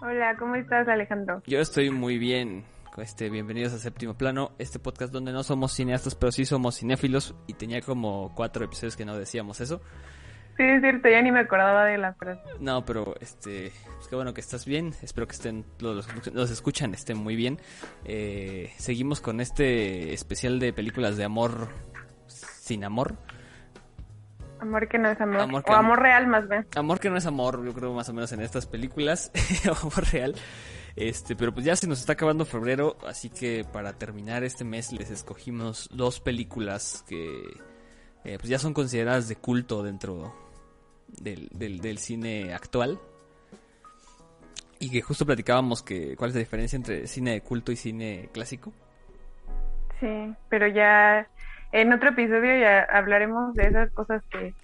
[0.00, 1.42] Hola, ¿cómo estás, Alejandro?
[1.46, 2.64] Yo estoy muy bien.
[2.98, 7.34] Este, bienvenidos a Séptimo Plano, este podcast donde no somos cineastas, pero sí somos cinéfilos.
[7.48, 9.80] Y tenía como cuatro episodios que no decíamos eso.
[10.56, 12.40] Sí, es cierto, ya ni me acordaba de la frase.
[12.60, 14.92] No, pero este, pues qué bueno que estás bien.
[15.02, 17.58] Espero que estén los, los escuchan estén muy bien.
[18.04, 21.68] Eh, seguimos con este especial de películas de amor
[22.28, 23.16] sin amor.
[24.60, 25.62] Amor que no es amor.
[25.66, 26.66] o amor real más bien.
[26.76, 29.30] Amor que no es amor, yo creo más o menos en estas películas.
[29.82, 30.34] amor real.
[30.96, 34.92] Este, pero pues ya se nos está acabando febrero, así que para terminar este mes
[34.92, 37.42] les escogimos dos películas que
[38.24, 40.34] eh, pues ya son consideradas de culto dentro
[41.06, 42.98] del, del, cine actual.
[44.80, 48.28] Y que justo platicábamos que cuál es la diferencia entre cine de culto y cine
[48.32, 48.72] clásico.
[50.00, 51.28] Sí, pero ya
[51.72, 54.54] en otro episodio ya hablaremos de esas cosas que,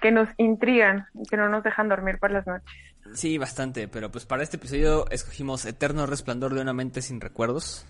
[0.00, 2.68] que nos intrigan que no nos dejan dormir por las noches.
[3.14, 7.86] Sí, bastante, pero pues para este episodio escogimos Eterno Resplandor de una mente sin recuerdos.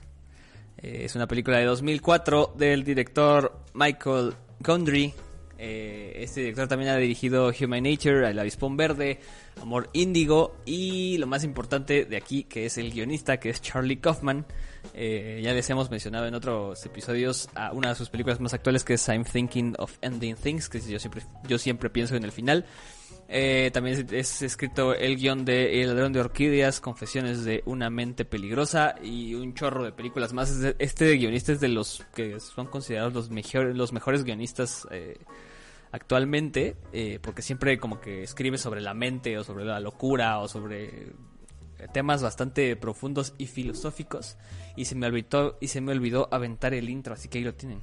[0.79, 5.15] Eh, es una película de 2004 del director Michael Gondry.
[5.59, 9.21] Eh, este director también ha dirigido Human Nature, El Avispón Verde,
[9.61, 13.97] Amor Índigo y lo más importante de aquí, que es el guionista, que es Charlie
[13.97, 14.45] Kaufman.
[14.95, 18.95] Eh, ya les hemos mencionado en otros episodios una de sus películas más actuales que
[18.95, 22.65] es I'm Thinking of Ending Things, que yo siempre, yo siempre pienso en el final.
[23.29, 28.25] Eh, también es, escrito el guion de El ladrón de orquídeas, Confesiones de una mente
[28.25, 30.51] peligrosa y un chorro de películas más.
[30.79, 35.19] Este guionista es de los que son considerados los, mejores los mejores guionistas eh,
[35.93, 36.77] actualmente,
[37.23, 41.13] porque siempre como que escribe sobre la mente o sobre la locura o sobre
[41.93, 44.37] temas bastante profundos y filosóficos.
[44.77, 47.55] Y se me olvidó, y se me olvidó aventar el intro, así que ahí lo
[47.55, 47.83] tienen.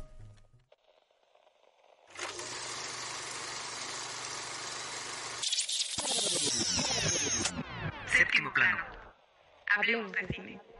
[9.75, 10.72] Hablemos de cine.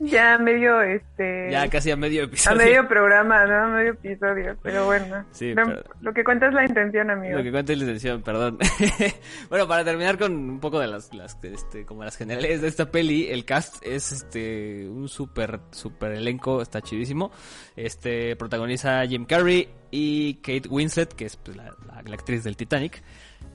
[0.00, 1.48] Ya medio, este...
[1.50, 2.60] Ya casi a medio episodio.
[2.60, 3.64] A medio programa, ¿no?
[3.64, 5.26] A medio episodio, pero bueno.
[5.30, 5.54] Sí,
[6.00, 7.36] Lo que cuenta es la intención, amigo.
[7.36, 8.58] Lo que cuenta es la intención, perdón.
[9.50, 12.90] bueno, para terminar con un poco de las, las este, como las generales de esta
[12.90, 17.30] peli, el cast es, este, un súper, súper elenco, está chidísimo.
[17.76, 21.74] Este, protagoniza Jim Carrey y Kate Winslet, que es pues, la
[22.14, 23.02] actriz del Titanic.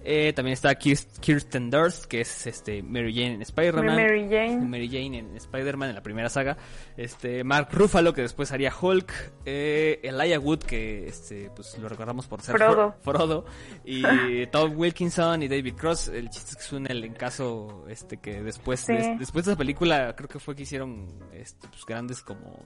[0.08, 3.96] Eh, también está Kirsten Durst, que es este Mary Jane en Spider-Man.
[3.96, 4.58] Mary Jane.
[4.58, 6.58] Mary Jane en Spider-Man en la primera saga.
[6.96, 9.12] Este Mark Ruffalo, que después haría Hulk.
[9.46, 12.96] Eh, Elijah Wood, que este pues lo recordamos por ser Frodo.
[13.02, 13.46] Frodo.
[13.84, 14.04] Y
[14.52, 16.10] Tom Wilkinson y David Cross.
[16.10, 20.16] El chiste es que es un elencazo este que después de, después de esa película
[20.16, 22.64] creo que fue que hicieron este, pues, grandes como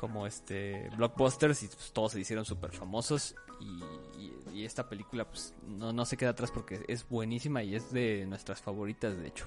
[0.00, 3.84] como este blockbusters y pues, todos se hicieron súper famosos y,
[4.64, 8.60] esta película pues no, no se queda atrás porque es buenísima y es de nuestras
[8.60, 9.46] favoritas de hecho.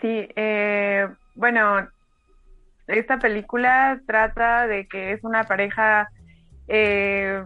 [0.00, 1.86] Sí, eh, bueno,
[2.86, 6.08] esta película trata de que es una pareja
[6.68, 7.44] eh,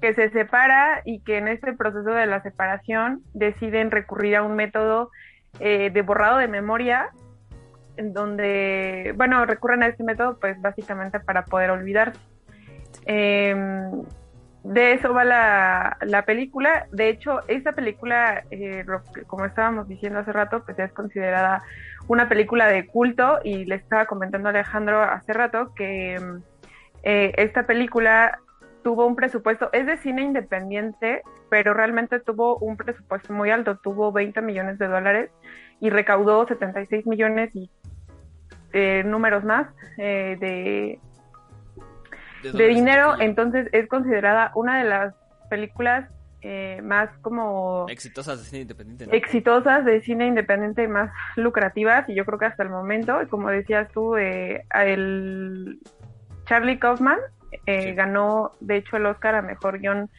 [0.00, 4.56] que se separa y que en este proceso de la separación deciden recurrir a un
[4.56, 5.12] método
[5.60, 7.10] eh, de borrado de memoria,
[7.96, 12.20] en donde, bueno, recurren a este método pues básicamente para poder olvidarse.
[13.06, 14.02] Em,
[14.64, 16.86] de eso va la, la, película.
[16.90, 18.84] De hecho, esta película, eh,
[19.26, 21.62] como estábamos diciendo hace rato, pues es considerada
[22.08, 26.20] una película de culto y le estaba comentando a Alejandro hace rato que
[27.04, 28.40] eh, esta película
[28.86, 34.12] tuvo un presupuesto, es de cine independiente, pero realmente tuvo un presupuesto muy alto, tuvo
[34.12, 35.32] 20 millones de dólares
[35.80, 37.68] y recaudó 76 millones y
[38.72, 39.66] eh, números más
[39.98, 41.00] eh, de,
[42.52, 45.14] de, dinero, entonces es considerada una de las
[45.50, 46.08] películas
[46.42, 52.24] eh, más como exitosas de cine independiente exitosas de cine independiente más lucrativas y yo
[52.24, 55.80] creo que hasta el momento como decías tú el
[56.44, 57.18] Charlie Kaufman
[57.94, 60.10] ganó de hecho el Oscar a mejor guion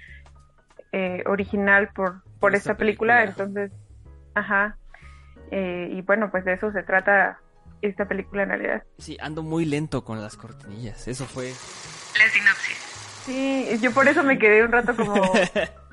[1.25, 3.71] original por por esta, película, entonces
[4.33, 4.77] ajá
[5.51, 7.39] y bueno pues de eso se trata
[7.81, 8.83] esta película en realidad.
[8.97, 11.07] Sí, ando muy lento con las cortinillas.
[11.07, 11.53] Eso fue.
[12.17, 12.77] La sinopsis.
[13.25, 15.15] Sí, yo por eso me quedé un rato como.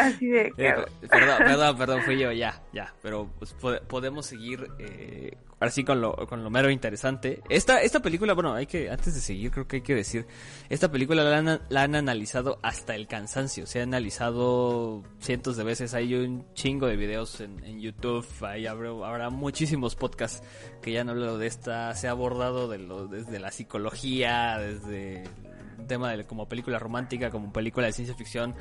[0.00, 0.52] Así de.
[0.56, 0.74] Eh,
[1.08, 2.92] perdón, perdón, perdón, fui yo, ya, ya.
[3.02, 3.54] Pero pues,
[3.86, 7.42] podemos seguir eh, ahora sí con lo, con lo mero interesante.
[7.48, 10.26] Esta, esta película, bueno, hay que, antes de seguir, creo que hay que decir,
[10.70, 13.66] esta película la han, la han analizado hasta el cansancio.
[13.66, 15.92] Se ha analizado cientos de veces.
[15.94, 18.26] Hay un chingo de videos en, en YouTube.
[18.42, 20.42] Hay, habrá, habrá, muchísimos podcasts
[20.82, 21.94] que ya han hablado de esta.
[21.94, 25.24] Se ha abordado de lo, desde la psicología, desde
[25.86, 28.54] tema de como película romántica, como película de ciencia ficción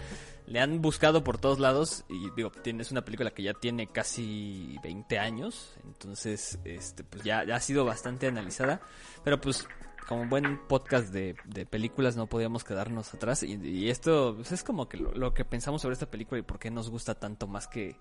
[0.49, 4.77] le han buscado por todos lados y digo, es una película que ya tiene casi
[4.83, 8.81] 20 años, entonces este pues ya, ha sido bastante analizada,
[9.23, 9.67] pero pues
[10.07, 11.35] como buen podcast de,
[11.69, 15.93] películas no podíamos quedarnos atrás y, esto pues, es como que lo, que pensamos sobre
[15.93, 17.95] esta película y por qué nos gusta tanto más que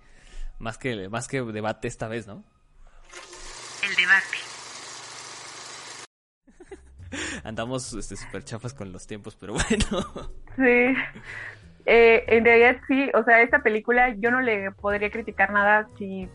[0.59, 2.43] más que más que debate esta vez, ¿no?
[3.83, 4.48] El debate.
[7.45, 10.33] Andamos súper este, chafas con los tiempos, pero bueno.
[10.57, 10.95] Sí.
[11.87, 16.29] Eh, en realidad sí, o sea, esta película yo no le podría criticar nada si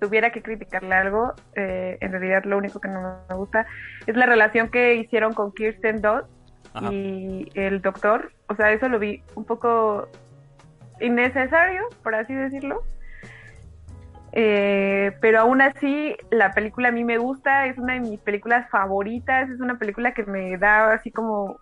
[0.00, 1.34] tuviera que criticarle algo.
[1.56, 3.66] Eh, en realidad lo único que no me gusta
[4.06, 6.28] es la relación que hicieron con Kirsten Dunst
[6.90, 8.32] y el doctor.
[8.48, 10.08] O sea, eso lo vi un poco
[11.00, 12.82] innecesario, por así decirlo.
[14.36, 18.68] Eh, pero aún así, la película a mí me gusta, es una de mis películas
[18.68, 21.60] favoritas, es una película que me da así como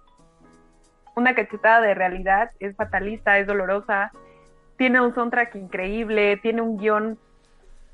[1.15, 4.11] una cachetada de realidad, es fatalista, es dolorosa,
[4.79, 7.19] tiene un soundtrack increíble, tiene un guion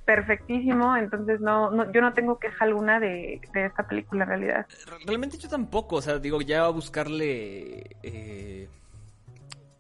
[0.05, 4.67] perfectísimo, entonces no, no yo no tengo queja alguna de, esta película en realidad.
[5.05, 7.97] Realmente yo tampoco, o sea, digo, ya buscarle...
[8.05, 8.69] Eh,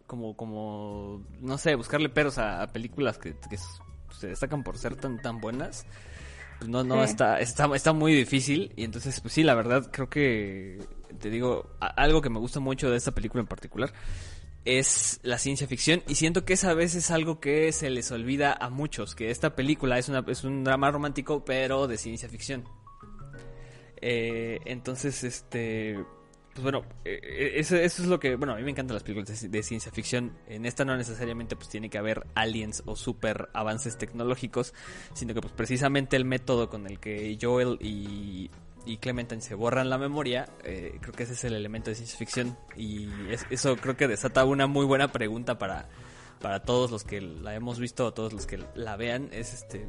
[0.08, 3.58] como, como, no sé, buscarle peros a, películas que, que
[4.18, 5.86] se destacan por ser tan tan buenas,
[6.58, 8.72] pues no, no, está, está, está muy difícil.
[8.76, 10.78] Y entonces, pues sí, la verdad, creo que,
[11.20, 13.92] te digo, algo que me gusta mucho de esta película en particular
[14.64, 16.02] es la ciencia ficción.
[16.08, 19.54] Y siento que esa vez es algo que se les olvida a muchos, que esta
[19.54, 22.64] película es, una, es un drama romántico, pero de ciencia ficción.
[24.00, 26.04] Eh, entonces, este
[26.58, 29.48] pues bueno, eh, eh, eso, es lo que, bueno, a mí me encantan las películas
[29.48, 30.32] de, ciencia ficción.
[30.48, 34.74] En esta no necesariamente pues tiene que haber aliens o super avances tecnológicos,
[35.14, 38.50] sino que pues precisamente el método con el que Joel y,
[39.00, 42.58] Clementine se borran la memoria, eh, creo que ese es el elemento de ciencia ficción
[42.74, 43.08] y
[43.50, 45.88] eso creo que desata una muy buena pregunta para,
[46.40, 49.28] para todos los que la hemos visto o todos los que la vean.
[49.30, 49.86] Es este,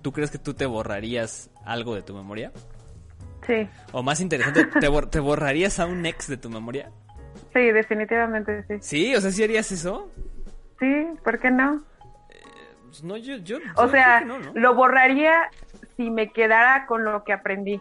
[0.00, 2.52] ¿tú crees que tú te borrarías algo de tu memoria?
[3.46, 3.68] Sí.
[3.92, 6.90] O más interesante, ¿te, borrarías a un ex de tu memoria?
[7.52, 8.74] Sí, definitivamente sí.
[8.80, 10.10] Sí, o sea, ¿sí harías eso?
[10.80, 11.82] Sí, ¿por qué no?
[12.30, 12.42] Eh,
[12.86, 14.24] pues no, yo, yo, o sea,
[14.54, 15.50] lo borraría
[15.96, 17.78] si me quedara con lo que aprendí.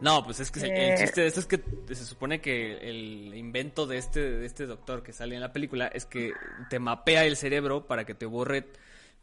[0.00, 0.94] No, pues es que el eh.
[0.98, 5.02] chiste de esto es que se supone que el invento de este, de este doctor
[5.02, 6.32] que sale en la película es que
[6.68, 8.66] te mapea el cerebro para que te borre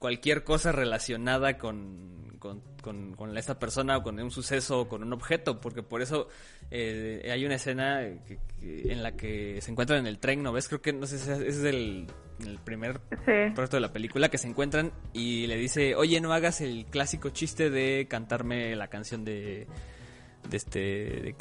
[0.02, 5.14] cualquier cosa relacionada con, con, con, esta persona o con un suceso o con un
[5.14, 6.28] objeto, porque por eso
[6.72, 10.68] eh, hay una escena en la que se encuentran en el tren, ¿no ves?
[10.68, 12.08] Creo que, no sé si es el,
[12.44, 16.62] el primer proyecto de la película, que se encuentran y le dice, oye, no hagas
[16.62, 19.68] el clásico chiste de cantarme la canción de...
[20.50, 21.36] De este de,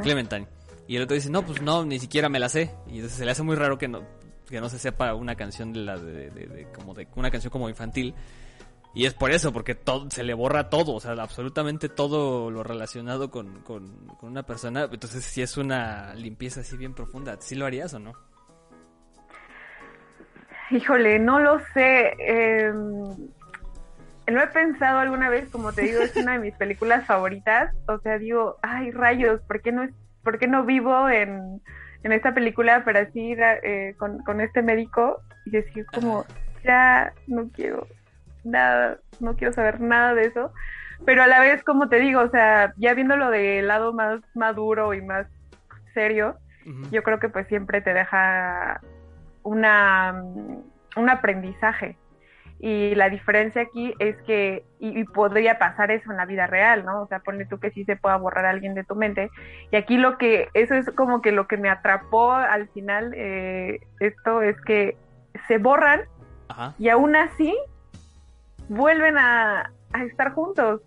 [0.00, 0.48] Clementine,
[0.88, 2.72] Y el otro dice, no, pues no, ni siquiera me la sé.
[2.88, 4.02] Y entonces se le hace muy raro que no,
[4.52, 8.14] que no se sepa una canción de la de, como de una canción como infantil
[8.94, 12.62] y es por eso porque todo se le borra todo o sea absolutamente todo lo
[12.62, 13.90] relacionado con, con,
[14.20, 18.12] una persona entonces si es una limpieza así bien profunda ¿sí lo harías o no?
[20.70, 22.14] Híjole, no lo sé.
[22.18, 27.74] Eh, lo he pensado alguna vez, como te digo, es una de mis películas favoritas.
[27.88, 29.86] O sea, digo, ay, rayos, ¿por qué no,
[30.22, 31.60] por qué no vivo en,
[32.02, 36.24] en esta película para así eh, con, con, este médico y decir como,
[36.64, 37.86] ya no quiero
[38.44, 40.52] nada, no quiero saber nada de eso,
[41.04, 44.94] pero a la vez, como te digo, o sea, ya viéndolo del lado más maduro
[44.94, 45.26] y más
[45.94, 46.36] serio,
[46.92, 48.80] yo creo que pues siempre te deja
[49.42, 50.22] una
[50.96, 51.96] un aprendizaje
[52.64, 57.02] y la diferencia aquí es que, y, podría pasar eso en la vida real, ¿no?
[57.02, 59.32] O sea, ponle tú que sí se pueda borrar a alguien de tu mente.
[59.72, 63.80] Y aquí lo que, eso es como que lo que me atrapó al final, eh,
[63.98, 64.96] esto es que
[65.48, 66.02] se borran
[66.78, 67.52] y aún así
[68.68, 70.82] vuelven a, a estar juntos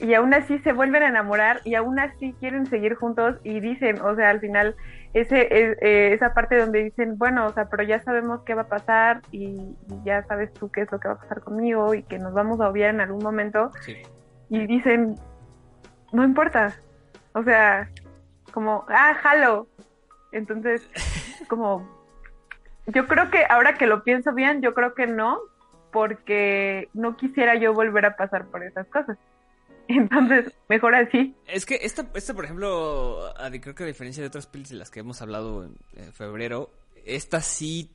[0.00, 4.00] y aún así se vuelven a enamorar y aún así quieren seguir juntos y dicen,
[4.00, 4.74] o sea, al final
[5.14, 8.68] ese eh, esa parte donde dicen, bueno, o sea, pero ya sabemos qué va a
[8.68, 12.18] pasar y, ya sabes tú qué es lo que va a pasar conmigo y que
[12.18, 13.70] nos vamos a obviar en algún momento.
[14.50, 15.14] Y dicen,
[16.12, 16.74] no importa.
[17.32, 17.88] O sea,
[18.52, 19.68] como, ah, jalo.
[20.32, 20.82] Entonces,
[21.48, 21.88] como,
[22.88, 25.38] yo creo que ahora que lo pienso bien, yo creo que no,
[25.92, 29.16] porque no quisiera yo volver a pasar por esas cosas.
[29.88, 31.34] Entonces, mejor así.
[31.46, 34.90] Es que esta, esta por ejemplo, creo que a diferencia de otras películas de las
[34.90, 36.70] que hemos hablado en, febrero,
[37.04, 37.90] esta sí,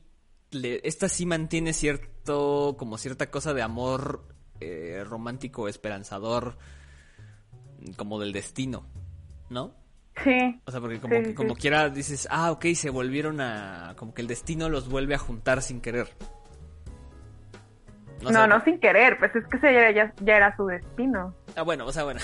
[0.52, 4.24] esta sí mantiene cierto, como cierta cosa de amor
[4.60, 6.56] eh, romántico, esperanzador,
[7.96, 8.86] como del destino,
[9.48, 9.74] ¿no?
[10.22, 10.60] Sí.
[10.66, 13.94] O sea, porque como, que, como quiera dices, ah, ok, se volvieron a...
[13.96, 16.08] Como que el destino los vuelve a juntar sin querer.
[18.22, 21.34] No, no, sin querer, pues es que ese ya, ya, era su destino.
[21.56, 22.20] Ah, bueno, o sea, bueno.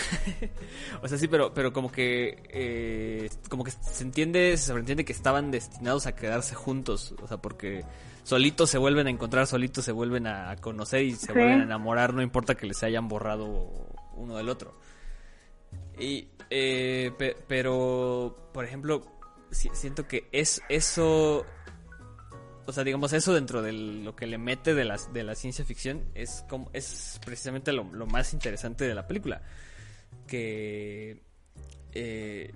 [1.02, 5.12] o sea, sí, pero, pero como que eh, como que se entiende, se sobreentiende que
[5.12, 7.84] estaban destinados a quedarse juntos, o sea, porque
[8.22, 12.14] solitos se vuelven a encontrar, solitos se vuelven a conocer y se vuelven a enamorar,
[12.14, 13.70] no importa que les hayan borrado
[14.14, 14.74] uno del otro.
[15.98, 17.12] Y, eh,
[17.48, 19.02] pero, por ejemplo,
[19.50, 21.46] siento que es eso
[22.66, 25.64] o sea, digamos, eso dentro de lo que le mete de, las, de la ciencia
[25.64, 29.42] ficción es, como, es precisamente lo, más interesante de la película.
[30.26, 31.22] Que,
[31.92, 32.52] eh,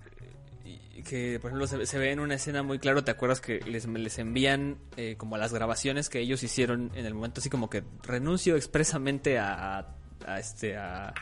[1.09, 4.19] que por ejemplo, se, ve en una escena muy claro, ¿te acuerdas que les, les
[4.19, 8.57] envían eh, como las grabaciones que ellos hicieron en el momento, así como que renuncio
[8.57, 9.95] expresamente a,
[10.27, 11.15] a este, a,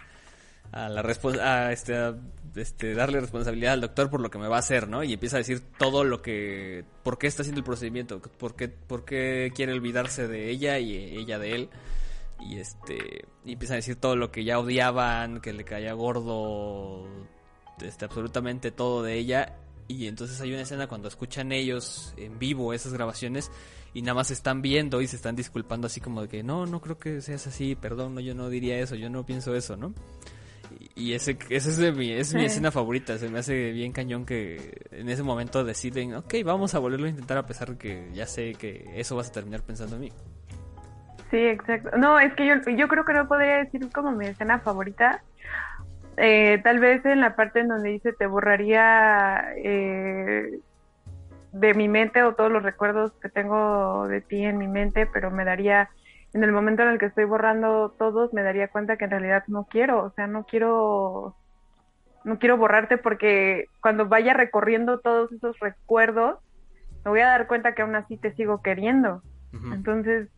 [0.73, 2.15] a la a, este,
[2.57, 5.03] este, darle responsabilidad al doctor por lo que me va a hacer, ¿no?
[5.03, 8.69] Y empieza a decir todo lo que, por qué está haciendo el procedimiento, por qué,
[8.69, 11.71] por qué quiere olvidarse de ella y ella de él.
[12.41, 17.07] Y este, y empieza a decir todo lo que ya odiaban, que le caía gordo,
[17.81, 19.57] este, absolutamente todo de ella.
[19.89, 23.51] Y entonces hay una escena cuando escuchan ellos en vivo esas grabaciones
[23.95, 26.81] y nada más están viendo y se están disculpando así como de que no, no
[26.81, 29.95] creo que seas así, perdón, no, yo no diría eso, yo no pienso eso, ¿no?
[30.95, 33.19] Y ese, ese es, mi, es mi escena favorita.
[33.19, 37.11] Se me hace bien cañón que en ese momento deciden, ok, vamos a volverlo a
[37.11, 40.13] intentar a pesar de que ya sé que eso vas a terminar pensando en mí.
[41.31, 41.97] Sí, exacto.
[41.97, 45.23] No, es que yo, yo creo que no podría decir como mi escena favorita.
[46.17, 50.59] Eh, tal vez en la parte en donde dice te borraría eh,
[51.53, 55.31] de mi mente o todos los recuerdos que tengo de ti en mi mente, pero
[55.31, 55.91] me daría
[56.35, 59.45] en el momento en el que estoy borrando todos me daría cuenta que en realidad
[59.47, 61.35] no quiero, o sea, no quiero
[62.25, 66.39] no quiero borrarte porque cuando vaya recorriendo todos esos recuerdos
[67.05, 69.23] me voy a dar cuenta que aún así te sigo queriendo.
[69.73, 70.29] Entonces,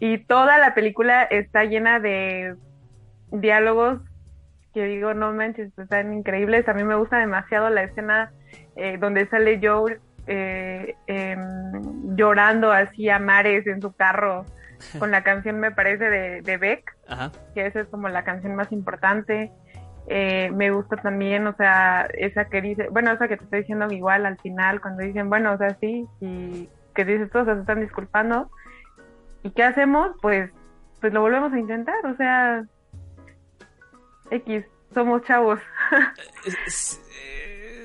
[0.00, 2.56] y toda la película está llena de
[3.30, 4.00] diálogos
[4.74, 6.68] que digo, no manches, están increíbles.
[6.68, 8.32] A mí me gusta demasiado la escena
[8.76, 14.44] eh, donde sale Joe eh, em, llorando así a mares en su carro
[14.98, 16.96] con la canción, me parece, de, de Beck,
[17.54, 19.52] que esa es como la canción más importante.
[20.10, 23.86] Eh, me gusta también, o sea, esa que dice, bueno, esa que te estoy diciendo
[23.90, 27.80] igual al final, cuando dicen, bueno, o sea, sí, y que dices todos se están
[27.80, 28.50] disculpando.
[29.42, 30.16] ¿Y qué hacemos?
[30.22, 30.50] Pues,
[31.00, 32.64] pues lo volvemos a intentar, o sea,
[34.30, 35.60] X, somos chavos.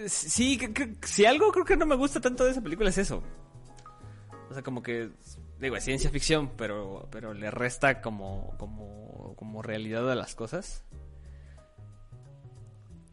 [0.06, 0.60] Eh, sí,
[1.04, 3.24] si algo creo que no me gusta tanto de esa película es eso.
[4.50, 5.10] O sea, como que
[5.64, 10.86] digo, es ciencia ficción, pero, pero le resta como, como, como realidad a las cosas.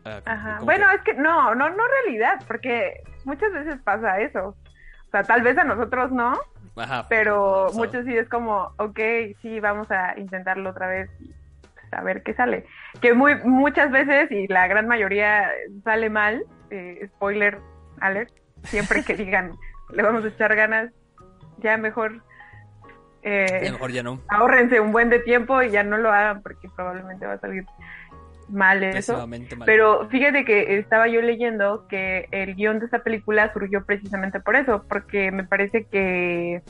[0.05, 0.59] Ah, Ajá.
[0.63, 4.49] Bueno, es que no, no, no realidad, porque muchas veces pasa eso.
[4.49, 6.39] O sea, tal vez a nosotros no,
[6.77, 8.99] Ajá, pero muchos sí es como, ok,
[9.43, 12.65] sí, vamos a intentarlo otra vez y pues, a ver qué sale.
[13.01, 15.51] Que muy, muchas veces, y la gran mayoría
[15.85, 17.59] sale mal, eh, spoiler
[18.01, 18.33] alert,
[18.65, 19.53] siempre que digan,
[19.93, 20.93] le vamos a echar ganas,
[21.59, 22.23] ya mejor
[23.23, 24.21] eh, mejor ya no.
[24.29, 27.65] Ahórrense un buen de tiempo y ya no lo hagan porque probablemente va a salir
[28.49, 29.29] mal eso.
[29.65, 34.57] Pero fíjate que estaba yo leyendo que el guion de esta película surgió precisamente por
[34.57, 36.63] eso, porque me parece que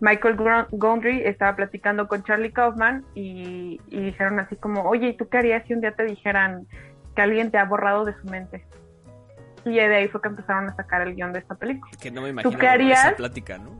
[0.00, 0.36] Michael
[0.70, 5.38] Gondry estaba platicando con Charlie Kaufman y, y dijeron así como, oye, ¿y tú qué
[5.38, 6.66] harías si un día te dijeran
[7.14, 8.64] que alguien te ha borrado de su mente?
[9.64, 11.90] Y de ahí fue que empezaron a sacar el guion de esta película.
[12.00, 13.70] Que no me imagino ¿Tú qué harías, esa plática, ¿no?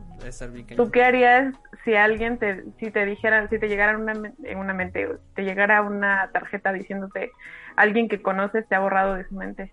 [0.75, 4.73] ¿Tú qué harías si alguien te, si te dijera, si te llegara una, en una
[4.73, 7.31] mente, si te llegara una tarjeta diciéndote
[7.75, 9.71] alguien que conoces te ha borrado de su mente?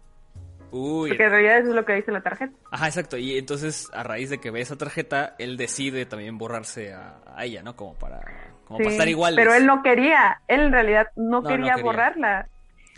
[0.70, 1.10] Uy.
[1.10, 2.52] Porque en realidad eso es lo que dice la tarjeta.
[2.70, 3.16] Ajá, exacto.
[3.16, 7.62] Y entonces, a raíz de que ve esa tarjeta, él decide también borrarse a, ella,
[7.62, 7.76] ¿no?
[7.76, 8.20] Como para,
[8.64, 9.34] como para estar igual.
[9.36, 12.48] Pero él no quería, él en realidad no, quería borrarla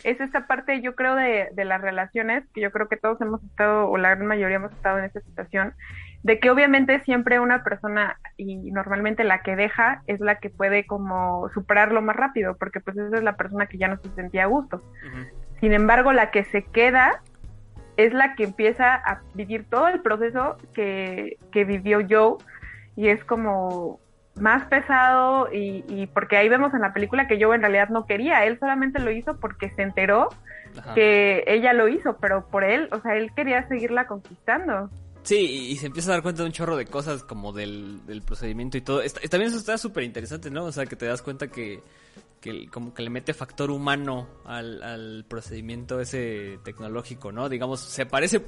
[0.03, 3.43] es esa parte, yo creo, de, de, las relaciones, que yo creo que todos hemos
[3.43, 5.73] estado, o la gran mayoría hemos estado en esa situación,
[6.23, 10.85] de que obviamente siempre una persona, y normalmente la que deja, es la que puede
[10.85, 14.43] como superarlo más rápido, porque pues esa es la persona que ya no se sentía
[14.43, 14.83] a gusto.
[15.59, 17.21] Sin embargo, la que se queda
[17.97, 22.37] es la que empieza a vivir todo el proceso que, que vivió Joe,
[22.95, 23.99] y es como
[24.35, 28.45] más pesado y, porque ahí vemos en la película que yo en realidad no quería,
[28.45, 30.29] él solamente lo hizo porque se enteró
[30.95, 34.89] que ella lo hizo, pero por él, o sea, él quería seguirla conquistando.
[35.23, 38.77] Sí, y, se empieza a dar cuenta de un chorro de cosas como del, procedimiento
[38.77, 39.01] y todo.
[39.29, 40.65] también eso está súper interesante, ¿no?
[40.65, 41.83] O sea, que te das cuenta que,
[42.39, 47.49] que como que le mete factor humano al, al procedimiento ese tecnológico, ¿no?
[47.49, 48.43] Digamos, se parece,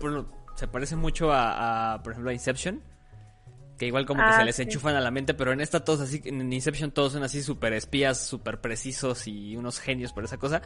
[0.55, 2.81] se parece mucho a, por ejemplo, a Inception,
[3.83, 6.01] que igual como que se ah, les enchufan a la mente, pero en esta todos
[6.01, 10.37] así, en Inception todos son así súper espías, súper precisos y unos genios por esa
[10.37, 10.61] cosa.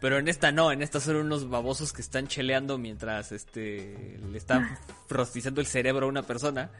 [0.00, 4.38] Pero en esta no, en esta son unos babosos que están cheleando mientras este le
[4.38, 4.78] están
[5.10, 6.70] rostizando el cerebro a una persona.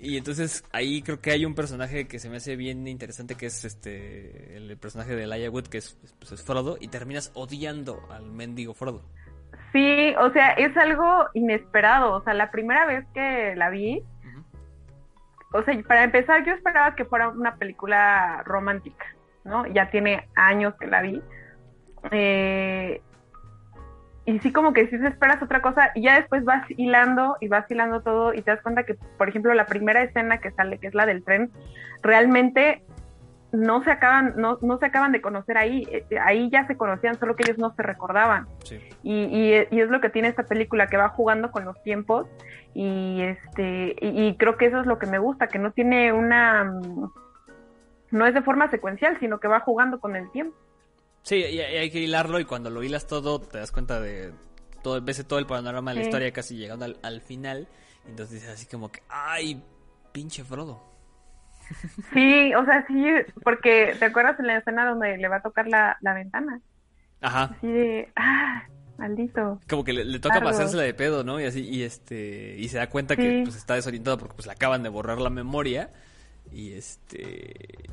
[0.00, 3.46] Y entonces ahí creo que hay un personaje que se me hace bien interesante que
[3.46, 8.00] es este el personaje de Laia Wood que es, pues, es Frodo y terminas odiando
[8.10, 9.02] al mendigo Frodo.
[9.72, 14.04] Sí, o sea, es algo inesperado, o sea, la primera vez que la vi,
[15.54, 19.06] o sea, para empezar yo esperaba que fuera una película romántica,
[19.44, 19.64] ¿no?
[19.68, 21.22] Ya tiene años que la vi.
[22.10, 23.00] Eh,
[24.24, 27.46] y sí como que si sí esperas otra cosa y ya después vas hilando y
[27.46, 30.78] vas hilando todo y te das cuenta que, por ejemplo, la primera escena que sale,
[30.78, 31.52] que es la del tren,
[32.02, 32.82] realmente
[33.54, 37.18] no se acaban, no, no se acaban de conocer ahí, eh, ahí ya se conocían,
[37.18, 38.48] solo que ellos no se recordaban.
[39.02, 42.26] Y, es lo que tiene esta película, que va jugando con los tiempos
[42.74, 46.64] y este, y, creo que eso es lo que me gusta, que no tiene una,
[48.10, 50.56] no es de forma secuencial, sino que va jugando con el tiempo.
[51.22, 54.32] Sí, y, hay que hilarlo y cuando lo hilas todo te das cuenta de
[54.82, 57.68] todo, ves todo el panorama de la historia casi llegando al, final.
[58.06, 59.62] Entonces dices así como que, ay,
[60.12, 60.93] pinche Frodo.
[62.12, 63.04] Sí, o sea, sí,
[63.42, 66.60] porque ¿te acuerdas en la escena donde le va a tocar la, ventana?
[67.20, 67.54] Ajá.
[67.56, 68.62] Así de, ah,
[68.98, 69.60] maldito.
[69.68, 71.40] Como que le, toca pasársela de pedo, ¿no?
[71.40, 74.52] Y así, y este, y se da cuenta que pues está desorientado porque pues le
[74.52, 75.90] acaban de borrar la memoria.
[76.52, 77.88] Y este,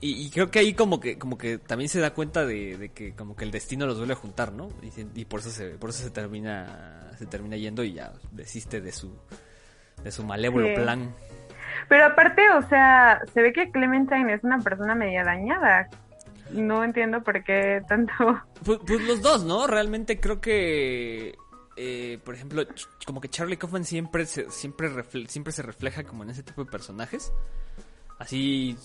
[0.00, 3.34] y, creo que ahí como que como que también se da cuenta de, que como
[3.34, 4.68] que el destino los vuelve a juntar, ¿no?
[5.14, 8.92] Y, por eso se por eso se termina se termina yendo y ya desiste de
[8.92, 9.12] su
[10.04, 11.12] de su malévolo plan.
[11.88, 15.88] Pero aparte, o sea, se ve que Clementine es una persona media dañada.
[16.50, 18.12] No entiendo por qué tanto.
[18.64, 19.68] Pues, pues los dos, ¿no?
[19.68, 21.36] Realmente creo que
[21.76, 22.64] eh, por ejemplo,
[23.06, 24.90] como que Charlie Kaufman siempre se, siempre
[25.28, 27.32] siempre se refleja como en ese tipo de personajes.
[28.18, 28.76] Así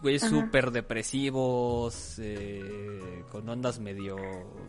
[0.00, 4.16] güeyes súper depresivos, eh, con ondas medio...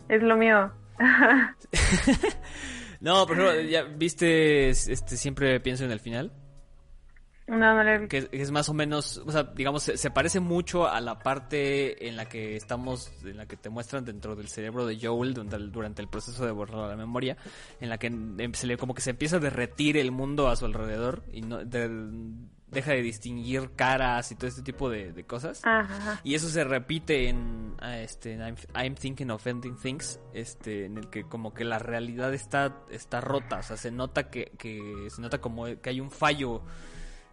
[0.08, 0.70] Es lo mío.
[3.00, 6.30] no, por ejemplo, ¿ya viste este Siempre pienso en el final?
[7.48, 11.00] No, no le que, es más o menos, o sea, digamos, se, parece mucho a
[11.00, 14.98] la parte en la que estamos, en la que te muestran dentro del cerebro de
[15.00, 17.36] Joel durante el, durante el proceso de borrar la memoria,
[17.80, 20.56] en la que em, se le, como que se empieza a derretir el mundo a
[20.56, 25.62] su alrededor y no, deja de distinguir caras y todo este tipo de, cosas.
[26.22, 31.10] Y eso se repite en ah, este I'm, Thinking of Ending Things, este, en el
[31.10, 35.20] que como que la realidad está, está rota, o sea, se nota que, que se
[35.20, 36.62] nota como que hay un fallo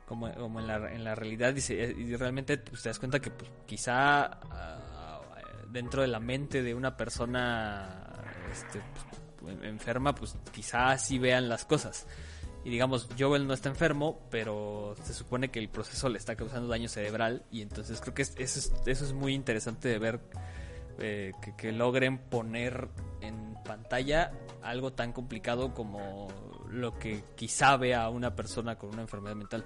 [0.09, 3.29] como, como en, la, en la realidad y, y realmente pues, te das cuenta que
[3.29, 5.21] pues, quizá ah,
[5.71, 8.03] dentro de la mente de una persona
[8.51, 8.81] este,
[9.39, 12.07] pues, enferma, pues quizá así vean las cosas.
[12.65, 16.67] Y digamos, Joel no está enfermo, pero se supone que el proceso le está causando
[16.67, 17.45] daño cerebral.
[17.51, 20.19] Y entonces creo que eso es, eso es muy interesante de ver
[20.97, 22.89] eh, que, logren poner
[23.21, 26.27] en pantalla algo tan complicado como
[26.69, 29.65] lo que quizá vea una persona con una enfermedad mental.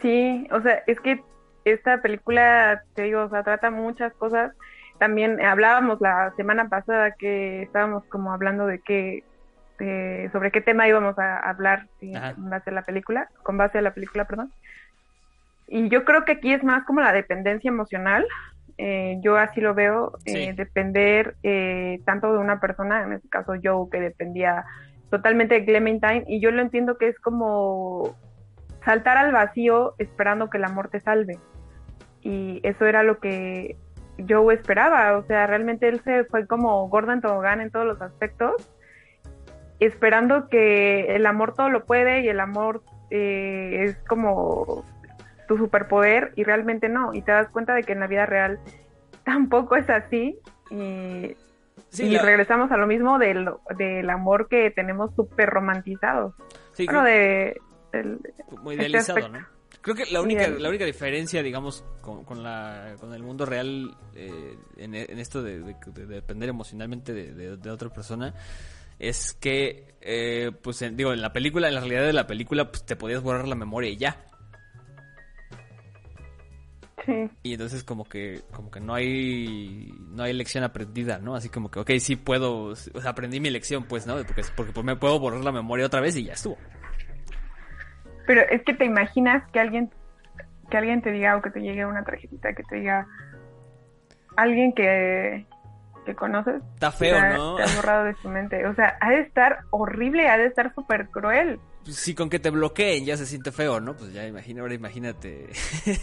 [0.00, 1.22] Sí, o sea, es que
[1.64, 4.52] esta película, te digo, o sea, trata muchas cosas.
[4.98, 9.24] También hablábamos la semana pasada que estábamos como hablando de que
[9.76, 11.86] este, sobre qué tema íbamos a hablar
[12.34, 14.52] con base a la película, con base a la película, perdón.
[15.68, 18.26] Y yo creo que aquí es más como la dependencia emocional.
[18.78, 23.54] Eh, yo así lo veo, eh, depender eh, tanto de una persona, en este caso
[23.54, 24.64] yo, que dependía
[25.10, 28.16] totalmente de Clementine, y yo lo entiendo que es como
[28.86, 31.38] saltar al vacío esperando que el amor te salve.
[32.22, 33.76] Y eso era lo que
[34.16, 38.54] yo esperaba, o sea, realmente él se fue como Gordon Tobogán en todos los aspectos
[39.80, 44.84] esperando que el amor todo lo puede y el amor eh, es como
[45.48, 47.14] tu superpoder y realmente no.
[47.14, 48.58] Y te das cuenta de que en la vida real
[49.24, 50.38] tampoco es así.
[50.70, 51.36] Y,
[52.18, 56.34] regresamos a lo mismo del, del amor que tenemos súper romantizado.
[56.72, 57.60] Sí, de,
[58.62, 59.56] muy este idealizado, ¿no?
[59.86, 63.96] Creo que la única, la única diferencia, digamos, con, con, la, con el mundo real
[64.16, 65.60] eh, en, esto de,
[66.08, 68.34] depender emocionalmente de, de, otra persona
[68.98, 72.84] es que, eh, pues, digo, en la película, en la realidad de la película, pues
[72.84, 74.24] te podías borrar la memoria y ya.
[77.04, 77.30] Sí.
[77.44, 81.36] Y entonces como que como que no hay no hay lección aprendida, ¿no?
[81.36, 84.16] Así como que, ok, sí puedo, o sea, aprendí mi lección, pues, ¿no?
[84.16, 86.58] Porque, porque pues, me puedo borrar la memoria otra vez y ya estuvo.
[88.26, 89.90] Pero es que te imaginas que alguien
[90.70, 93.06] que alguien te diga o que te llegue una tarjetita que te diga,
[94.36, 95.46] alguien que,
[96.04, 96.62] que conoces.
[96.74, 97.56] Está feo, ¿no?
[97.56, 98.66] Te ha borrado de su mente.
[98.66, 101.60] O sea, ha de estar horrible, ha de estar súper cruel.
[101.84, 103.96] Pues sí, con que te bloqueen ya se siente feo, ¿no?
[103.96, 105.50] Pues ya imagina, ahora imagínate.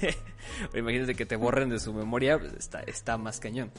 [0.74, 3.72] imagínate que te borren de su memoria, pues está, está más cañón.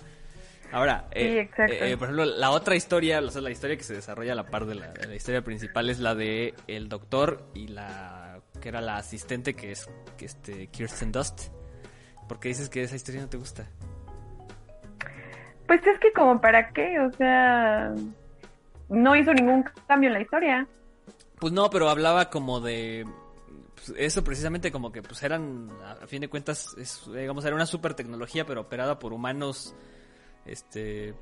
[0.72, 4.32] Ahora, eh, eh, por ejemplo, la otra historia, o sea, la historia que se desarrolla
[4.32, 7.68] a la par de la, de la, historia principal es la de el doctor y
[7.68, 8.33] la
[8.64, 11.50] que era la asistente que es que este Kirsten Dust.
[12.26, 13.66] ¿Por qué dices que esa historia no te gusta?
[15.66, 17.92] Pues es que como para qué, o sea,
[18.88, 20.66] no hizo ningún cambio en la historia.
[21.38, 23.04] Pues no, pero hablaba como de
[23.74, 27.66] pues, eso precisamente como que pues eran a fin de cuentas es, digamos era una
[27.66, 29.76] super tecnología pero operada por humanos
[30.46, 31.12] este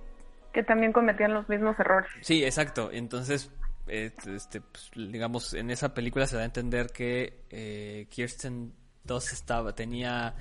[0.52, 2.09] que también cometían los mismos errores.
[2.20, 2.90] Sí, exacto.
[2.92, 3.50] Entonces,
[3.86, 8.72] este, pues, digamos, en esa película se da a entender que eh, Kirsten
[9.04, 10.34] Dunst estaba, tenía,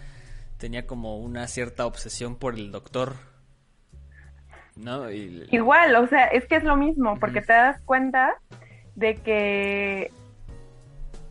[0.58, 3.15] tenía como una cierta obsesión por el doctor.
[4.75, 5.12] ¿No?
[5.12, 8.36] Igual, o sea, es que es lo mismo, porque te das cuenta
[8.95, 10.12] de que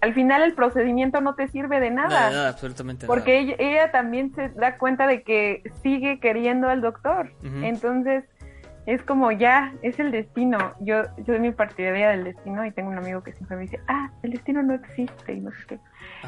[0.01, 2.31] al final el procedimiento no te sirve de nada.
[2.31, 7.33] nada absolutamente porque Ella, también se da cuenta de que sigue queriendo al doctor.
[7.43, 8.25] Entonces,
[8.87, 10.59] es como ya, es el destino.
[10.81, 13.81] Yo, yo soy mi partidaria del destino y tengo un amigo que siempre me dice,
[13.89, 15.79] ah, el destino no existe y no sé qué.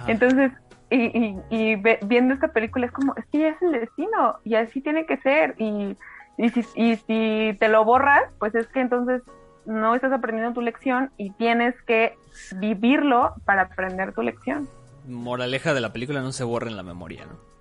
[0.06, 0.52] Entonces,
[0.90, 4.80] y, y, viendo esta película es como, es que ya es el destino y así
[4.80, 5.54] tiene que ser.
[5.58, 5.96] Y,
[6.36, 9.22] y, si, y si te lo borras, pues es que entonces
[9.64, 12.16] no estás aprendiendo tu lección y tienes que
[12.56, 14.68] vivirlo para aprender tu lección.
[15.08, 17.51] Moraleja de la película, no se borre en la memoria, ¿no?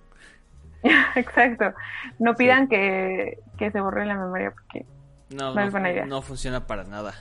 [1.14, 1.72] Exacto.
[2.18, 4.84] No pidan que, se borre la memoria porque
[5.30, 6.04] no, no, es buena idea.
[6.04, 7.14] no funciona para nada.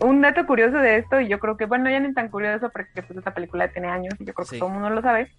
[0.00, 3.02] un dato curioso de esto, y yo creo que, bueno, ya ni tan curioso porque
[3.02, 5.30] pues esta película tiene años y yo creo que todo el mundo lo sabe,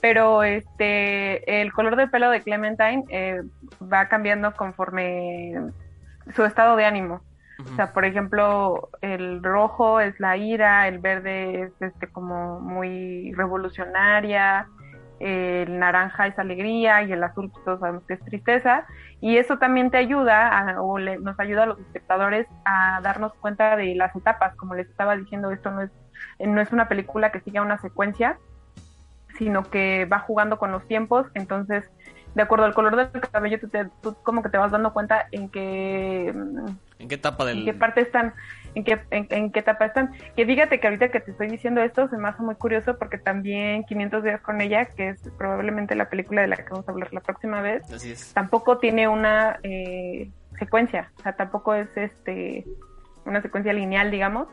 [0.00, 3.40] pero este el color de pelo de Clementine eh,
[3.80, 5.54] va cambiando conforme
[6.34, 7.22] su estado de ánimo.
[7.72, 13.32] O sea, por ejemplo, el rojo es la ira, el verde es este como muy
[13.34, 14.66] revolucionaria,
[15.20, 18.86] el naranja es alegría y el azul pues, todos sabemos que es tristeza
[19.20, 23.94] y eso también te ayuda o nos ayuda a los espectadores a darnos cuenta de
[23.94, 24.54] las etapas.
[24.56, 25.90] Como les estaba diciendo esto no es
[26.38, 28.38] no es una película que siga una secuencia
[29.38, 31.26] sino que va jugando con los tiempos.
[31.34, 31.90] Entonces
[32.34, 33.58] de acuerdo al color del cabello
[34.02, 36.28] tú, como que te vas dando cuenta en qué
[36.98, 38.34] en qué etapa del en qué parte están
[38.74, 40.12] en qué en, qué etapa están.
[40.36, 43.18] Que dígate que ahorita que te estoy diciendo esto se me hace muy curioso porque
[43.18, 46.92] también 500 días con ella que es probablemente la película de la que vamos a
[46.92, 47.82] hablar la próxima vez
[48.34, 51.10] tampoco tiene una eh, secuencia.
[51.18, 52.64] O sea tampoco es este
[53.24, 54.48] una secuencia lineal digamos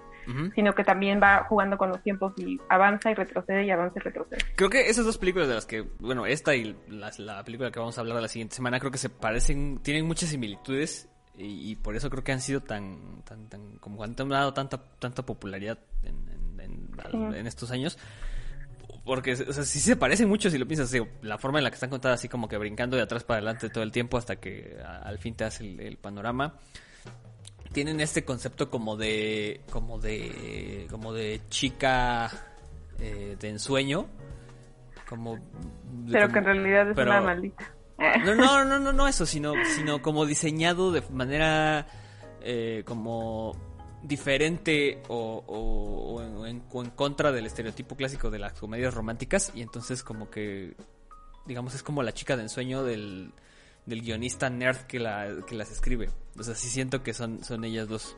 [0.56, 4.02] sino que también va jugando con los tiempos y avanza y retrocede y avanza y
[4.02, 4.40] retrocede.
[4.56, 7.98] Creo que esas dos películas de las que, bueno, esta y la, película que vamos
[7.98, 11.96] a hablar de la siguiente semana, creo que se parecen, tienen muchas similitudes y, por
[11.96, 17.48] eso creo que han sido tan, tan, tan como han dado tanta, tanta popularidad en,
[17.48, 17.98] estos años.
[19.04, 21.76] Porque, o sea, sí se parecen mucho si lo piensas, la forma en la que
[21.76, 24.78] están contadas así como que brincando de atrás para adelante todo el tiempo hasta que
[24.84, 26.60] al fin te hace el panorama
[27.72, 32.30] tienen este concepto como de como de como de chica
[33.00, 34.08] eh, de ensueño
[35.08, 35.40] como
[36.12, 37.74] pero que en realidad es una maldita
[38.26, 41.88] no no no no no eso sino sino como diseñado de manera
[42.42, 43.56] eh, como
[44.04, 49.62] diferente o, o, en, o, en, contra del estereotipo clásico de las comedias románticas y
[49.62, 50.76] entonces como que
[51.46, 53.32] digamos es como la chica de ensueño del
[53.86, 56.10] del guionista nerd que, la, que las escribe.
[56.38, 58.18] O sea, sí siento que son, son ellas dos.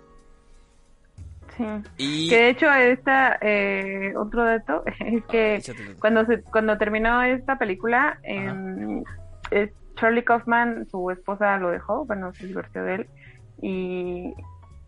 [1.57, 1.63] Sí.
[1.97, 2.29] Y...
[2.29, 5.61] Que de hecho esta eh, otro dato es que
[5.99, 9.03] cuando se, cuando terminó esta película eh,
[9.95, 13.07] Charlie Kaufman su esposa lo dejó bueno se divorció de él
[13.61, 14.33] y,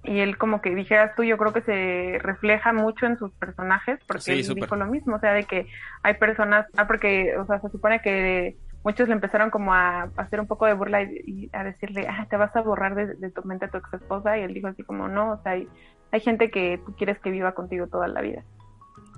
[0.04, 4.00] y él como que dijeras tú yo creo que se refleja mucho en sus personajes
[4.08, 5.68] porque él dijo lo mismo o sea de que
[6.04, 10.40] hay personas ah porque o sea se supone que muchos le empezaron como a, hacer
[10.40, 13.66] un poco de burla y, a decirle, ah, te vas a borrar de, tu mente
[13.66, 14.38] a tu ex esposa.
[14.38, 15.68] Y él dijo así como, no, o sea, hay,
[16.12, 18.44] hay gente que tú quieres que viva contigo toda la vida.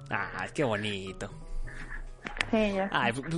[0.10, 1.30] Ah, qué bonito.
[2.52, 2.90] Sí, ya.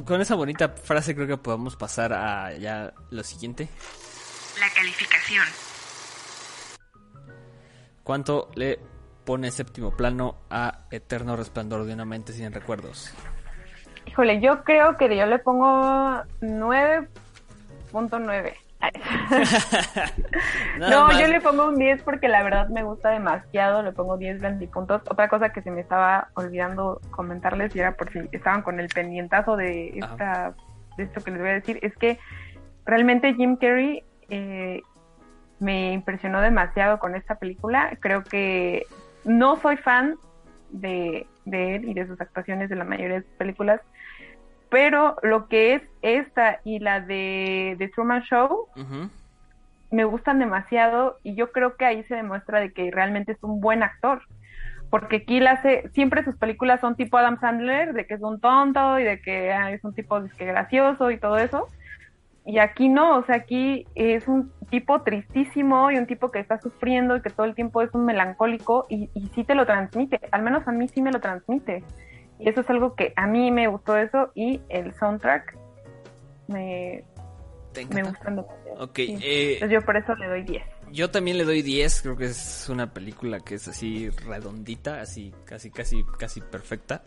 [0.06, 3.68] con esa bonita frase creo que podemos pasar a ya lo siguiente.
[4.60, 5.46] La calificación.
[8.04, 8.80] ¿Cuánto le
[9.26, 13.14] pone séptimo plano a Eterno Resplandor de una mente sin recuerdos?
[14.08, 18.56] Híjole, yo creo que yo le pongo 9.9.
[20.80, 24.42] no, yo le pongo un 10 porque la verdad me gusta demasiado, le pongo 10
[24.72, 25.02] puntos.
[25.10, 28.88] Otra cosa que se me estaba olvidando comentarles y era por si estaban con el
[28.88, 30.54] pendientazo de esta
[30.98, 32.20] de esto que les voy a decir, es que
[32.86, 34.82] realmente Jim Carrey eh,
[35.60, 37.98] me impresionó demasiado con esta película.
[38.00, 38.86] Creo que
[39.26, 40.16] no soy fan
[40.70, 43.82] de, él y de sus actuaciones de la mayoría de sus películas,
[44.70, 48.68] pero lo que es esta y la de The Truman Show
[49.92, 53.60] me gustan demasiado y yo creo que ahí se demuestra de que realmente es un
[53.60, 54.22] buen actor.
[54.90, 58.98] Porque aquí hace, siempre sus películas son tipo Adam Sandler, de que es un tonto
[58.98, 61.70] y de que es un tipo que gracioso y todo eso
[62.50, 66.60] y aquí no, o sea, aquí es un tipo tristísimo y un tipo que está
[66.60, 70.20] sufriendo y que todo el tiempo es un melancólico y, y sí te lo transmite,
[70.32, 71.84] al menos a mí sí me lo transmite.
[72.40, 75.58] Y eso es algo que a mí me gustó eso y el soundtrack
[76.48, 77.04] me,
[77.94, 78.48] me gustó
[78.80, 80.64] Ok, eh, yo por eso le doy 10.
[80.92, 85.34] Yo también le doy 10, creo que es una película que es así redondita, así
[85.46, 87.04] casi casi casi perfecta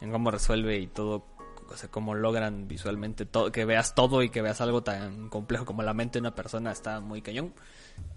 [0.00, 1.24] en cómo resuelve y todo
[1.70, 5.64] o sea, cómo logran visualmente todo, que veas todo y que veas algo tan complejo
[5.64, 7.54] como la mente de una persona está muy cañón.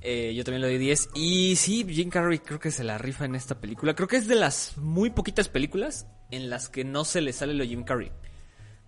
[0.01, 1.09] Eh, yo también le doy 10.
[1.15, 3.95] Y sí, Jim Carrey creo que se la rifa en esta película.
[3.95, 7.53] Creo que es de las muy poquitas películas en las que no se le sale
[7.53, 8.11] lo Jim Carrey.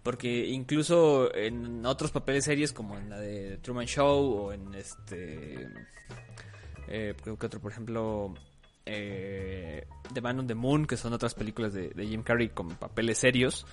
[0.03, 5.67] Porque incluso en otros papeles series como en la de Truman Show o en este...
[6.87, 8.33] Eh, que otro, por ejemplo...
[8.85, 12.69] Eh, The Man on the Moon, que son otras películas de, de Jim Carrey con
[12.69, 13.65] papeles serios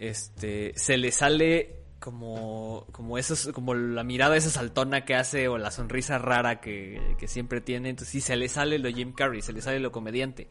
[0.00, 5.58] este, se le sale como, como esos, como la mirada esa saltona que hace o
[5.58, 7.90] la sonrisa rara que, siempre tiene.
[7.90, 10.48] Entonces sí, se le sale lo Jim Carrey, se le sale lo comediante.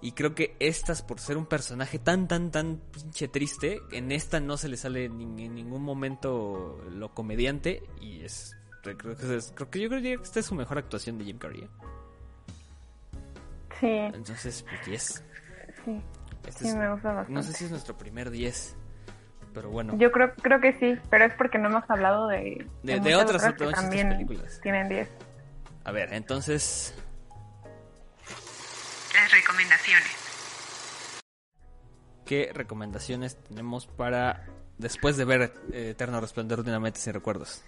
[0.00, 4.40] Y creo que estas, por ser un personaje tan, tan, tan pinche triste, en esta
[4.40, 7.82] no se le sale en ningún momento lo comediante.
[8.00, 11.18] Y es, creo que, es, creo que yo creo que esta es su mejor actuación
[11.18, 11.62] de Jim Carrey.
[11.62, 11.68] ¿eh?
[13.80, 14.16] Sí.
[14.16, 15.24] Entonces, pues 10.
[15.84, 16.00] Sí.
[16.46, 17.32] Este sí, me gusta bastante.
[17.32, 18.76] No sé si es nuestro primer 10
[19.52, 19.96] pero bueno.
[19.98, 23.72] Yo creo, creo que sí, pero es porque no hemos hablado de, de, otras, otras,
[23.72, 24.60] también películas.
[24.62, 25.08] Tienen 10.
[25.84, 26.94] A ver, entonces.
[29.14, 30.22] Las recomendaciones.
[32.24, 34.46] ¿Qué recomendaciones tenemos para
[34.78, 37.64] después de ver eh, Eterno Resplandor de una mente sin recuerdos?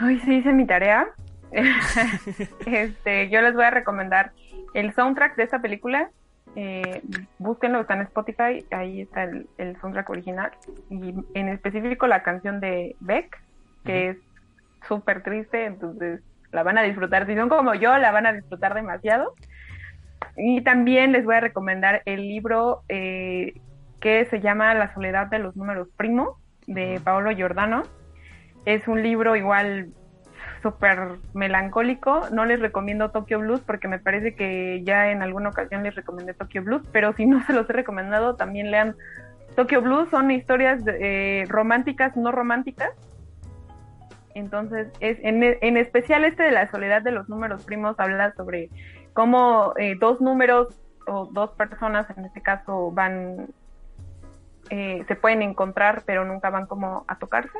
[0.00, 1.06] Hoy sí hice mi tarea.
[2.66, 4.32] este, yo les voy a recomendar
[4.74, 6.10] el soundtrack de esta película
[6.56, 7.02] eh,
[7.38, 10.50] búsquenlo, está en Spotify, ahí está el, soundtrack original
[10.88, 13.40] y en específico la canción de Beck,
[13.84, 14.16] que es
[14.86, 18.74] súper triste, entonces la van a disfrutar, si son como yo, la van a disfrutar
[18.74, 19.34] demasiado.
[20.36, 23.54] Y también les voy a recomendar el libro eh,
[24.00, 26.36] que se llama La soledad de los números primos
[26.66, 27.82] de Paolo Giordano.
[28.64, 29.92] Es un libro igual
[30.62, 32.28] súper melancólico.
[32.32, 36.34] No les recomiendo Tokyo Blues porque me parece que ya en alguna ocasión les recomendé
[36.34, 38.96] Tokyo Blues, pero si no se los he recomendado, también lean
[39.56, 40.08] Tokyo Blues.
[40.10, 42.90] Son historias eh, románticas, no románticas.
[44.34, 48.70] Entonces, es, en, especial este de la soledad de los números primos habla sobre
[49.12, 50.68] cómo eh, dos números
[51.06, 53.48] o dos personas, en este caso, van,
[54.70, 57.58] eh, se pueden encontrar, pero nunca van como a tocarse.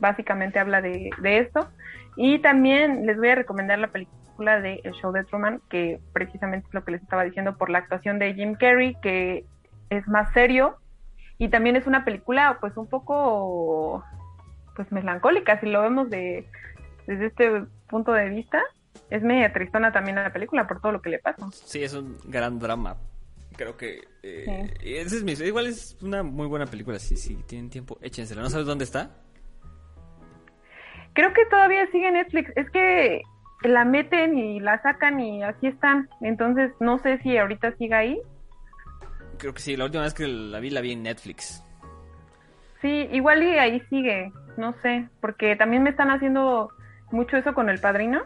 [0.00, 1.68] Básicamente habla de, de esto.
[2.16, 6.66] Y también les voy a recomendar la película de El Show de Truman, que precisamente
[6.68, 9.44] es lo que les estaba diciendo por la actuación de Jim Carrey, que
[9.90, 10.76] es más serio.
[11.38, 14.04] Y también es una película pues un poco
[14.74, 16.46] pues melancólica, si lo vemos de,
[17.06, 18.62] desde este punto de vista.
[19.10, 21.48] Es media tristona también la película por todo lo que le pasa.
[21.52, 22.96] Sí, es un gran drama.
[23.56, 26.98] Creo que eh, ese es mi, igual es una muy buena película.
[26.98, 28.42] Si, si tienen tiempo, échensela.
[28.42, 29.10] ¿No sabes dónde está?
[31.18, 32.52] Creo que todavía sigue Netflix.
[32.54, 33.22] Es que
[33.64, 36.08] la meten y la sacan y así están.
[36.20, 38.20] Entonces no sé si ahorita siga ahí.
[39.36, 41.60] Creo que sí, la última vez que la vi la vi en Netflix.
[42.80, 46.70] Sí, igual y ahí sigue, no sé, porque también me están haciendo
[47.10, 48.22] mucho eso con el padrino.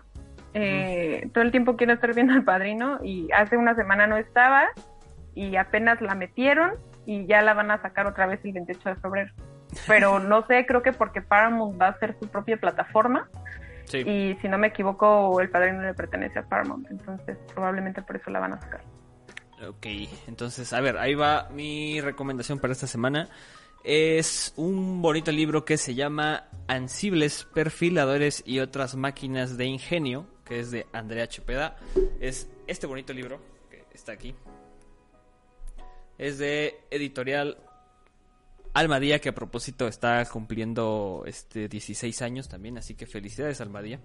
[0.52, 4.68] Eh, todo el tiempo quiero estar viendo al padrino y hace una semana no estaba
[5.34, 6.72] y apenas la metieron
[7.06, 9.32] y ya la van a sacar otra vez el 28 de febrero
[9.86, 13.28] pero no sé, creo que porque Paramount va a hacer su propia plataforma.
[13.92, 18.30] Y si no me equivoco, el padrino le pertenece a Paramount, entonces probablemente por eso
[18.30, 18.80] la van a sacar.
[19.68, 19.86] Ok,
[20.26, 23.28] entonces, a ver, ahí va mi recomendación para esta semana.
[23.84, 30.60] Es un bonito libro que se llama Ansibles, Perfiladores y otras máquinas de ingenio, que
[30.60, 31.76] es de Andrea Chepeda.
[32.20, 34.34] Es este bonito libro que está aquí.
[36.16, 37.58] Es de editorial
[38.74, 44.00] Almadía, que a propósito está cumpliendo este 16 años también, así que felicidades Almadía.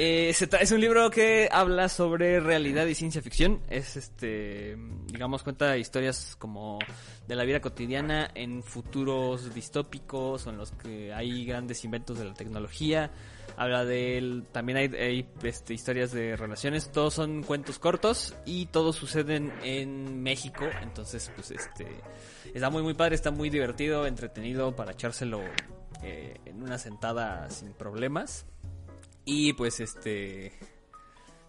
[0.00, 3.60] Eh, es un libro que habla sobre realidad y ciencia ficción.
[3.68, 4.76] Es este,
[5.08, 6.78] digamos, cuenta historias como
[7.26, 12.34] de la vida cotidiana en futuros distópicos en los que hay grandes inventos de la
[12.34, 13.10] tecnología.
[13.58, 16.92] Habla de también hay, este, historias de relaciones.
[16.92, 20.64] Todos son cuentos cortos y todos suceden en México.
[20.80, 21.88] Entonces, pues este,
[22.54, 25.40] está muy muy padre, está muy divertido, entretenido para echárselo
[26.04, 28.46] eh, en una sentada sin problemas.
[29.24, 30.52] Y pues este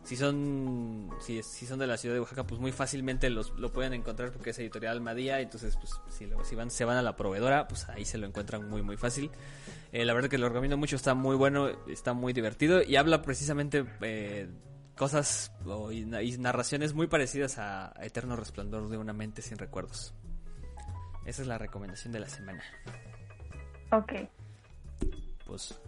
[0.09, 3.71] si son si, si son de la ciudad de Oaxaca, pues muy fácilmente los, lo
[3.71, 7.15] pueden encontrar porque es editorial Madía, entonces pues si, si van se van a la
[7.15, 9.29] proveedora, pues ahí se lo encuentran muy muy fácil.
[9.91, 13.21] Eh, la verdad que lo recomiendo mucho, está muy bueno, está muy divertido y habla
[13.21, 14.49] precisamente eh,
[14.97, 15.51] cosas
[15.91, 16.05] y,
[16.39, 20.15] narraciones muy parecidas a, Eterno Resplandor de una mente sin recuerdos.
[21.23, 22.63] Esa es la recomendación de la semana.
[23.91, 24.13] Ok.
[25.45, 25.79] Pues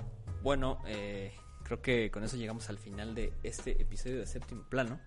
[0.43, 1.33] bueno, eh,
[1.71, 4.99] creo que con eso llegamos al final de este episodio de Séptimo Plano.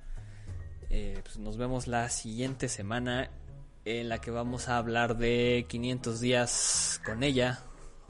[0.89, 3.29] Eh, pues nos vemos la siguiente semana
[3.85, 7.59] en la que vamos a hablar de 500 días con ella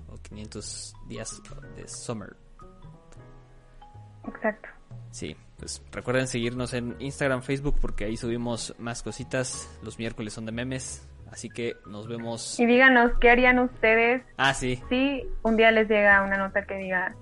[0.08, 1.42] o 500 días
[1.74, 2.36] de Summer.
[4.28, 4.68] Exacto.
[5.10, 9.68] Sí, pues recuerden seguirnos en Instagram, Facebook porque ahí subimos más cositas.
[9.82, 12.60] Los miércoles son de memes, así que nos vemos.
[12.60, 14.22] Y díganos qué harían ustedes.
[14.36, 14.80] Ah, sí.
[14.88, 17.16] Si un día les llega una nota que diga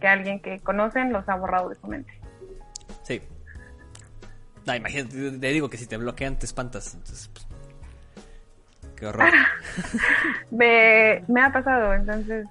[0.00, 2.12] que alguien que conocen los ha borrado de su mente.
[3.04, 3.20] Sí.
[4.66, 6.94] No, imagínate, te digo que si te bloquean te espantas.
[6.94, 7.46] Entonces, pues,
[8.96, 9.30] qué horror.
[10.50, 12.46] me, me ha pasado, entonces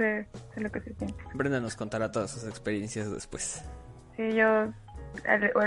[0.00, 0.26] sé,
[0.56, 1.22] lo que se siente.
[1.34, 3.62] Brenda nos contará todas sus experiencias después.
[4.16, 4.72] Sí, yo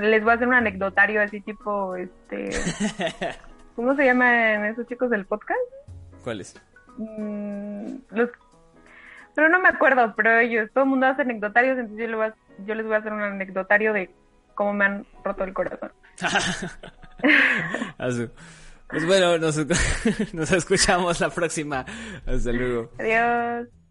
[0.02, 2.50] les voy a hacer un anecdotario así tipo, este...
[3.76, 5.60] ¿Cómo se llaman esos chicos del podcast?
[6.24, 6.56] ¿Cuáles?
[6.98, 8.30] Mm, los
[9.36, 12.10] pero no me acuerdo, pero ellos, todo el mundo hace anecdotarios, entonces
[12.65, 14.10] yo, les voy a hacer un anecdotario de
[14.56, 15.91] cómo me han roto el corazón.
[18.88, 19.58] pues bueno, nos,
[20.34, 21.86] nos escuchamos la próxima.
[22.26, 22.91] Hasta luego.
[23.00, 23.83] Adiós.